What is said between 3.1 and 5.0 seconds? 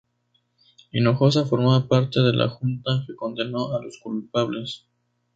condenó a los culpables.